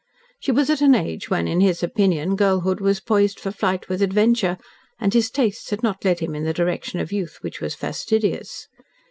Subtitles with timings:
[0.39, 4.01] She was at an age when, in his opinion, girlhood was poised for flight with
[4.01, 4.57] adventure,
[4.99, 8.67] and his tastes had not led him in the direction of youth which was fastidious.